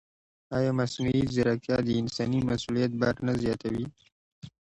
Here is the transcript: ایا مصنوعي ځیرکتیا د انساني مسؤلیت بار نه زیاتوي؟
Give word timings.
ایا 0.57 0.71
مصنوعي 0.79 1.21
ځیرکتیا 1.33 1.77
د 1.83 1.89
انساني 2.01 2.39
مسؤلیت 2.49 2.91
بار 2.99 3.15
نه 3.27 3.33
زیاتوي؟ 3.41 3.85